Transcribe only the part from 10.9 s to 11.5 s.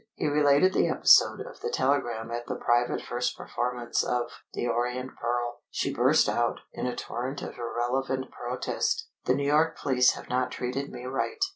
me right.